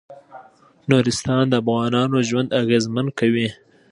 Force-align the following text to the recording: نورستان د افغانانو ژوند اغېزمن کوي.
نورستان 0.89 1.43
د 1.49 1.53
افغانانو 1.63 2.17
ژوند 2.29 2.49
اغېزمن 2.61 3.05
کوي. 3.19 3.47